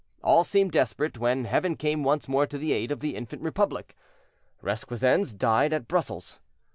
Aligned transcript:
All 0.23 0.43
seemed 0.43 0.71
desperate, 0.71 1.19
when 1.19 1.45
Heaven 1.45 1.75
came 1.75 2.01
once 2.03 2.27
more 2.27 2.47
to 2.47 2.57
the 2.57 2.73
aid 2.73 2.91
of 2.91 3.01
the 3.01 3.15
infant 3.15 3.43
Republic. 3.43 3.95
Requesens 4.63 5.31
died 5.37 5.73
at 5.73 5.87
Brussels. 5.87 6.39